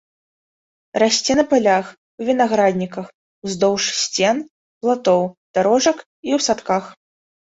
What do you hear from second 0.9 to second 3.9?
Расце на палях, у вінаградніках, уздоўж